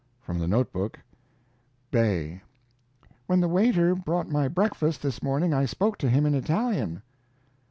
[From 0.19 0.39
the 0.39 0.47
note 0.47 0.73
book: 0.73 0.97
"BAY 1.91 2.41
When 3.27 3.39
the 3.39 3.47
waiter 3.47 3.93
brought 3.93 4.27
my 4.31 4.47
breakfast 4.47 5.03
this 5.03 5.21
morning 5.21 5.53
I 5.53 5.65
spoke 5.65 5.99
to 5.99 6.09
him 6.09 6.25
in 6.25 6.33
Italian. 6.33 7.03